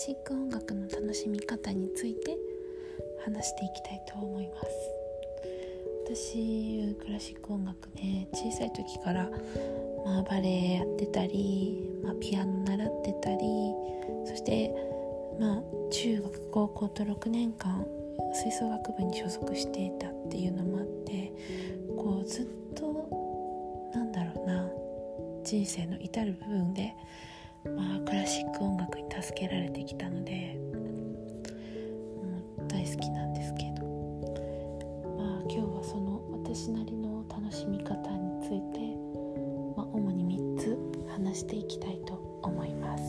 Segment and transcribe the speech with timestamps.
[0.00, 2.38] シック音楽の楽しみ方について
[3.24, 4.68] 話していきたいと思います。
[6.04, 9.28] 私クラシック音楽ね小さい時から、
[10.04, 13.38] まあ、バレエやってたり、まあ、ピアノ習ってたり
[14.24, 14.72] そして
[15.40, 17.84] まあ中学高校と6年間
[18.34, 21.32] 吹奏楽部に所属していたっていうのもあって
[21.96, 24.64] こうずっとなんだろうな
[25.42, 26.94] 人生の至る部分で、
[27.76, 30.58] まあ、クラシック音楽に助けられてきたので、
[32.58, 33.86] うん、大好きなんですけど、
[35.16, 38.80] まあ、今日はその私なりの楽しみ方について、
[39.76, 40.78] まあ、主に3つ
[41.10, 43.02] 話していきたいと思います。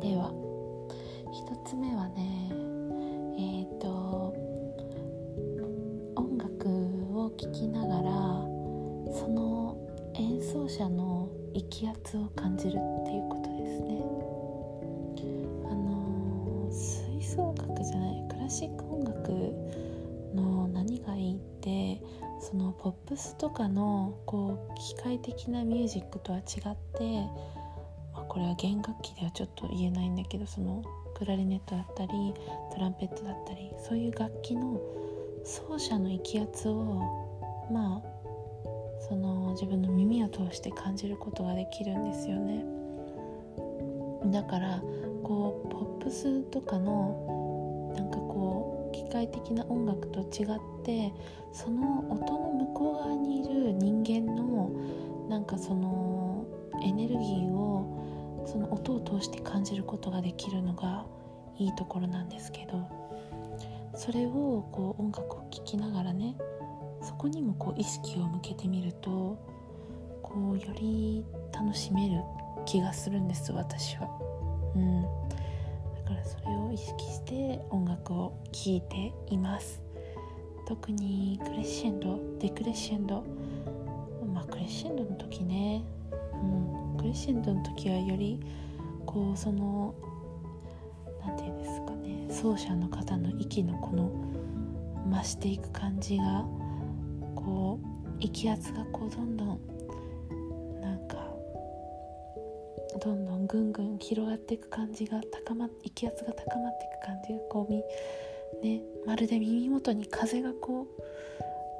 [0.00, 0.32] では
[1.30, 2.50] 1つ目はね
[3.36, 4.34] えっ、ー、と
[6.16, 6.68] 音楽
[7.14, 8.10] を聴きながら
[9.12, 9.76] その
[10.14, 14.02] 演奏者の生き圧を感じるっていうことですね。
[15.70, 19.32] あの吹奏楽じゃないクラシック音楽
[20.34, 22.02] の何がいいって
[22.40, 27.20] そのポップスとかのこう機械的なミュージックとは違って、
[28.14, 30.82] まあ、これは弦楽器ではちょっと言えないんだけどその
[31.14, 32.34] クラリネットだったり
[32.72, 34.80] トランペットだったりそういう楽器の
[35.44, 36.84] 奏者の気圧を
[37.70, 38.09] まあ
[39.08, 42.64] その自分の耳を通して感じることができるんですよね。
[44.26, 44.82] だから
[45.22, 51.12] こうポップスとかのなんかこう機械的な音楽と違って
[51.52, 54.70] その音の向こう側にいる人間の
[55.28, 56.44] なんかその
[56.82, 61.06] エネルギーをその音を通して感じることができるのが
[61.58, 62.88] いいところなんですけど
[63.94, 66.36] それをこう音楽を聴きながらね
[67.02, 69.38] そこにもこう意識を向けてみると
[70.22, 72.22] こうより楽しめる
[72.66, 74.08] 気がするんです私は。
[74.74, 75.08] うん、だ
[76.08, 79.82] からそれを意識して音楽を聴いています。
[80.66, 83.24] 特にクレッシェンドデクレッシェンド。
[84.32, 85.84] まあクレッシェンドの時ね、
[86.34, 88.38] うん、クレッシェンドの時はより
[89.06, 89.94] こうその
[91.26, 92.26] 何て言うんですかね。
[92.30, 94.12] 奏者の方の息のこの
[95.10, 96.44] 増していく感じが
[97.34, 99.60] こう気圧がこうどんどん
[100.80, 101.16] なんか
[103.02, 107.82] どんどんぐんぐん広がっていく感じが高ま気圧が高まっていく感じがこうみ
[108.62, 111.02] ねまるで耳元に風がこう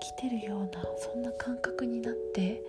[0.00, 2.62] 来てるようなそんな感覚になって、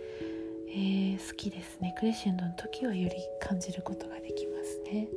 [0.70, 5.08] えー、好きですねクレッシェンドの時はより感じることができますね。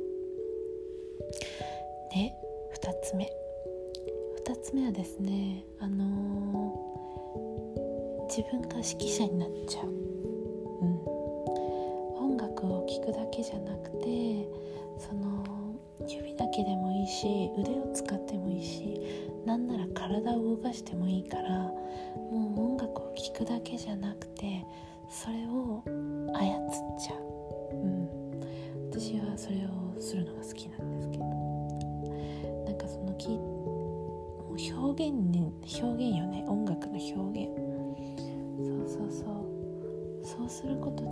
[2.13, 2.33] で
[2.81, 3.29] 2つ目
[4.45, 7.04] 2つ目はですねあのー
[8.35, 9.91] 自分が指揮者になっちゃう、う
[10.83, 10.99] ん、
[12.19, 14.49] 音楽を聴くだけじゃなくて
[14.99, 15.73] その
[16.05, 18.99] 指だけでもいいし腕を使ってもいいし
[19.45, 24.65] なんなら体を動かしてもいいからもう音楽を聴くだけじゃなくて
[25.09, 25.81] それを
[26.33, 28.09] 操っちゃう、うん、
[28.91, 31.23] 私はそれをするのが好きなんですけど。
[32.65, 36.43] なんかそのきもう表現に表現よね。
[36.47, 37.74] 音楽の表現。
[38.97, 39.35] そうそう。
[40.25, 41.09] そうすることで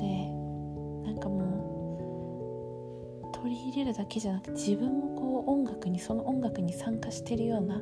[1.06, 7.80] なんかもう取り入れるだけじゃなくて自分もこう音楽にその音楽に参加してるような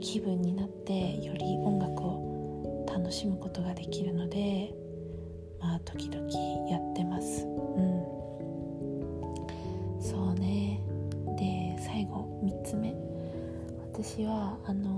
[0.00, 4.74] 気分になってより音楽を楽しむことができるので
[5.60, 6.28] まあ時々
[6.70, 7.46] やってます。
[7.46, 8.04] うん。
[10.00, 10.80] そうね。
[11.38, 12.94] で最後3つ目。
[13.92, 14.93] 私はあの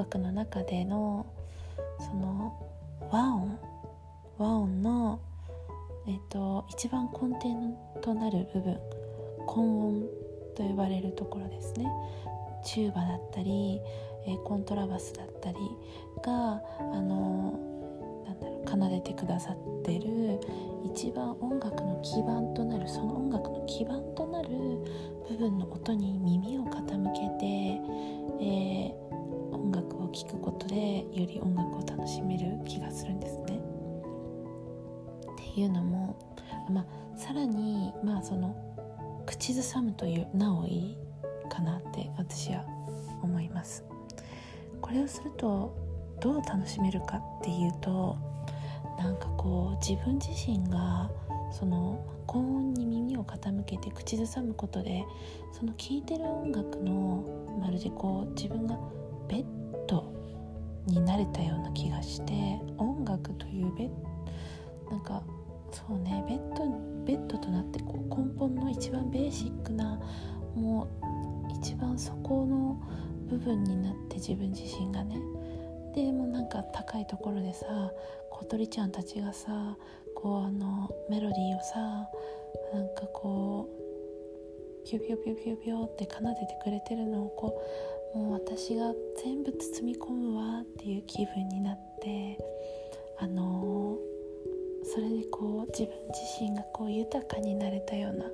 [0.00, 1.26] 楽の中での
[1.98, 2.58] その
[3.10, 3.58] 和音
[4.38, 5.20] 和音の、
[6.06, 8.78] えーと、一番根底となる部分
[9.46, 10.02] 根音
[10.56, 11.86] と呼ばれるところですね。
[12.64, 13.80] チューバだったり、
[14.26, 15.58] えー、コントラバスだったり
[16.22, 17.58] があの
[18.26, 20.40] なんだろう奏でてくださってる
[20.84, 24.48] 一番音楽の基盤となるその音楽の基盤となる
[25.28, 27.46] 部分の音に耳を傾けて、
[28.42, 29.10] えー
[29.52, 33.60] 音楽を聴くことでより音楽を楽しめる気がするんですね。
[35.32, 36.16] っていうのも、
[36.70, 38.54] まあ、さらにまあその
[39.26, 40.98] 口ずさむというなおいい
[41.48, 42.64] かなって私は
[43.22, 43.84] 思います。
[44.80, 45.74] これをすると
[46.20, 48.16] どう楽しめるかっていうと
[48.98, 51.10] なんかこう自分自身が
[51.52, 55.04] その高音に耳を傾けて口ずさむことで
[55.52, 57.24] その聴いてる音楽の
[57.60, 58.78] まるでこう自分が
[59.30, 59.44] ベッ
[59.86, 60.12] ド
[60.86, 62.32] になれたような気がして
[62.78, 63.90] 音楽というベッ
[64.90, 65.22] なんか
[65.70, 66.64] そうねベッド
[67.04, 70.00] ベッドとなってこう根本の一番ベーシックな
[70.54, 70.88] も
[71.48, 72.80] う一番そこの
[73.28, 75.20] 部分になって自分自身がね。
[75.94, 77.66] でもなんか高いところでさ
[78.30, 79.76] 小鳥ちゃんたちがさ
[80.14, 82.08] こうあのメロディーをさ
[82.72, 88.92] なんかこうピュピュピュピュピュって奏でてくれてるのをこうもう私が
[89.22, 92.38] 全部包み込むわっていう気分になって
[93.18, 98.24] あのー、それでこう自分自身がこう豊かになれたような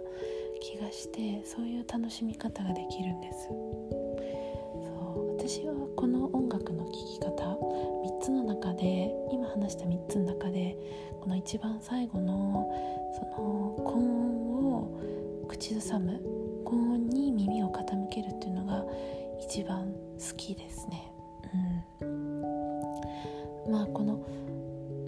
[0.61, 3.49] 気がしてそういう楽しみ方ができるんです。
[3.49, 5.37] そう。
[5.37, 10.76] 私はこの音楽の聴き方3つの中で今話した3つの中で
[11.20, 12.69] この一番最後の
[13.14, 15.00] その高音を
[15.49, 16.20] 口ずさむ
[16.64, 18.84] 高音に耳を傾けるっていうのが
[19.40, 21.12] 一番好きですね。
[22.00, 22.42] うん、
[23.70, 24.24] まあこの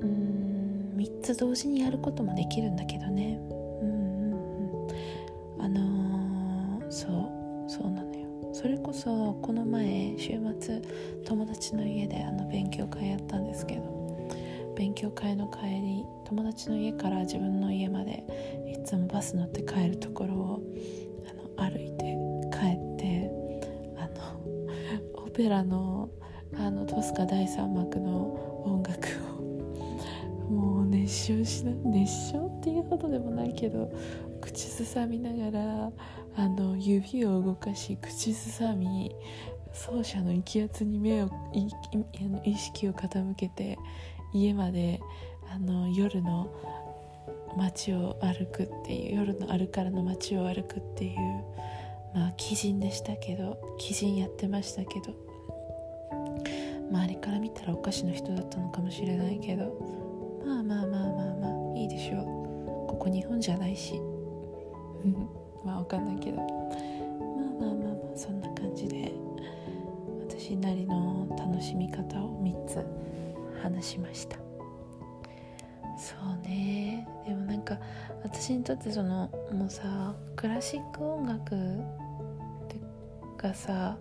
[0.00, 3.38] うん3つ同時にやることもできるんだけどね。
[3.50, 8.28] うんうんうん、あのー、そうそうなのよ。
[8.52, 10.82] それこそこの前週末
[11.24, 13.98] 友達の家であの勉強会やったんですけど
[14.76, 18.24] 勉強会の帰り友達の家から自分の家まで
[18.66, 20.62] いつもバス乗って帰るところを
[21.58, 22.27] あの歩いて帰って
[25.38, 26.10] ペラの
[26.56, 29.06] あのトスカ第3幕の音楽
[29.38, 33.88] をもう熱唱しな熱唱っていうほどでもないけど
[34.40, 35.92] 口ずさみながら
[36.34, 39.14] あの指を動かし口ずさみ
[39.72, 41.30] 奏者の気圧に目を
[42.44, 43.78] 意識を傾けて
[44.34, 44.98] 家まで
[45.54, 46.52] あの夜の
[47.56, 51.16] 街を歩くっていう夜のアルカラの街を歩くっていう
[52.12, 55.27] まあ鬼人でしたけど鬼人やってましたけど
[57.18, 59.76] から見たらお菓子の人だったのかもしれないけど。
[60.44, 62.24] まあまあまあまあまあいいでしょう。
[62.88, 64.00] ここ日本じゃないし。
[65.64, 66.36] まあわかんないけど。
[66.36, 69.12] まあまあまあまあそんな感じで。
[70.28, 72.86] 私なりの楽しみ方を3つ
[73.62, 74.38] 話しました。
[75.98, 77.06] そうね。
[77.26, 77.78] でもなんか
[78.22, 81.56] 私にとってそのもうさクラシック音楽
[83.36, 83.98] がさ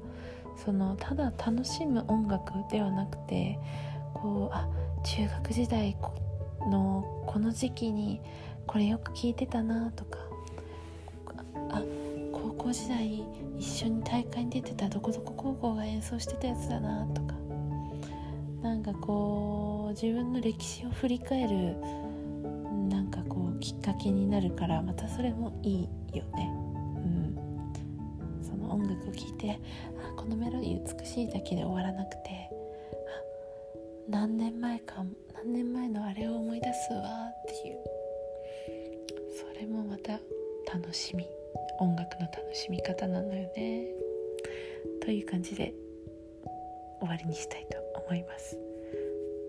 [0.64, 3.60] そのただ楽しむ音楽ではなくて
[4.14, 4.68] こうあ
[5.04, 5.96] 中学時代
[6.70, 8.20] のこの時期に
[8.66, 10.20] これよく聞いてたなとか
[11.70, 11.82] あ
[12.34, 13.24] 高校時代
[13.58, 17.36] 一緒に大会に出てたどこどこ高校が演奏してたやつだなとか
[18.62, 21.78] なんかこう自分の歴史を振り返る
[22.90, 26.52] なんかこうきっかけになるからまたそれもいいよね。
[26.96, 27.36] うん、
[28.42, 29.60] その音楽を聴いて
[30.18, 32.50] このメロディー美しいだけで終わらなくて
[34.10, 37.04] 何年前か何年前のあれを思い出すわ
[37.44, 37.78] っていう。
[39.38, 40.14] それもまた
[40.74, 41.26] 楽しみ
[41.80, 43.88] 音楽の楽しみ方なのよね。
[45.02, 45.74] という感じで
[47.00, 47.78] 終わりにしたいと
[48.08, 48.58] 思います。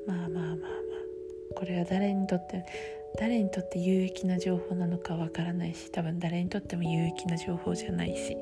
[0.07, 0.59] まあまあまあまあ。
[1.57, 2.65] これは誰にとって
[3.17, 8.37] 誰にとって有益な情報なのかわからないし多分誰にとっても有益な情報じゃないし、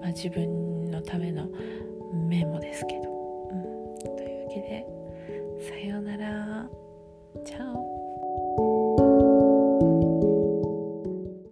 [0.00, 1.48] まあ、自分のための
[2.28, 3.10] メモですけど、
[3.50, 4.86] うん、というわけで
[5.68, 6.68] さようなら。
[7.44, 7.91] チャオ。